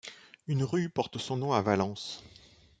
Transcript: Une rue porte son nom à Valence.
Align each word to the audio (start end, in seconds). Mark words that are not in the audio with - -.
Une 0.47 0.63
rue 0.63 0.89
porte 0.89 1.19
son 1.19 1.37
nom 1.37 1.53
à 1.53 1.61
Valence. 1.61 2.23